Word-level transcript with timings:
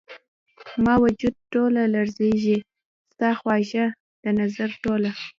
زما 0.73 0.93
وجود 1.03 1.35
ټوله 1.51 1.81
لرزیږې 1.93 2.57
،ستا 3.11 3.29
خواږه، 3.39 3.85
دنظر 4.23 4.69
ټوله 4.83 5.11